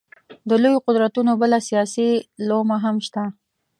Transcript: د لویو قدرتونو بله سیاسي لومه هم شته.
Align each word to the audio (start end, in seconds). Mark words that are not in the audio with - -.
د 0.49 0.51
لویو 0.63 0.83
قدرتونو 0.87 1.31
بله 1.41 1.57
سیاسي 1.69 2.09
لومه 2.47 2.77
هم 2.85 2.95
شته. 3.07 3.23